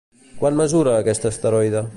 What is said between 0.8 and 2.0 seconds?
aquest asteroide?